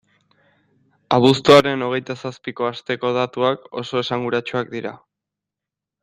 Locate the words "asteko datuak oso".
2.69-4.01